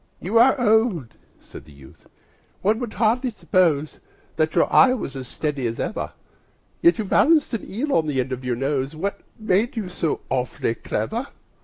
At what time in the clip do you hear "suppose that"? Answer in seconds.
3.29-4.55